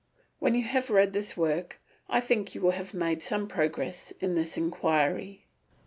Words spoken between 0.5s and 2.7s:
you have read this work, I think you